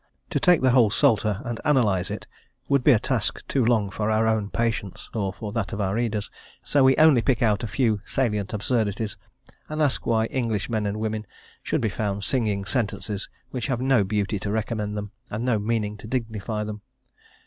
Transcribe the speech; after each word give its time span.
To 0.31 0.39
take 0.39 0.61
the 0.61 0.71
whole 0.71 0.89
Psalter, 0.89 1.43
and 1.45 1.61
analyse 1.63 2.09
it, 2.09 2.25
would 2.67 2.83
be 2.83 2.91
a 2.91 2.97
task 2.97 3.45
too 3.47 3.63
long 3.63 3.91
for 3.91 4.09
our 4.09 4.25
own 4.25 4.49
patience, 4.49 5.11
or 5.13 5.31
for 5.31 5.51
that 5.51 5.73
of 5.73 5.79
our 5.79 5.93
readers, 5.93 6.31
so 6.63 6.83
we 6.83 6.97
only 6.97 7.21
pick 7.21 7.43
out 7.43 7.61
a 7.63 7.67
few 7.67 8.01
salient 8.03 8.51
absurdities, 8.51 9.15
and 9.69 9.79
ask 9.79 10.07
why 10.07 10.25
English 10.25 10.71
men 10.71 10.87
and 10.87 10.99
women 10.99 11.27
should 11.61 11.81
be 11.81 11.89
found 11.89 12.23
singing 12.23 12.65
sentences 12.65 13.29
which 13.51 13.67
have 13.67 13.79
no 13.79 14.03
beauty 14.03 14.39
to 14.39 14.49
recommend 14.49 14.97
them, 14.97 15.11
and 15.29 15.45
no 15.45 15.59
meaning 15.59 15.97
to 15.97 16.07
dignify 16.07 16.63
them. 16.63 16.81